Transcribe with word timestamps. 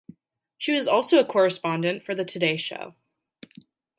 She 0.57 0.73
was 0.73 0.87
also 0.87 1.19
a 1.19 1.23
correspondent 1.23 2.03
for 2.03 2.15
the 2.15 2.25
"Today 2.25 2.57
Show". 2.57 2.95